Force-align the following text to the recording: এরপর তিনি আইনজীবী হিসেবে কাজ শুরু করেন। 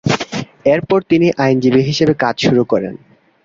এরপর 0.65 0.99
তিনি 1.03 1.27
আইনজীবী 1.37 1.81
হিসেবে 1.89 2.13
কাজ 2.23 2.35
শুরু 2.45 2.63
করেন। 2.63 2.93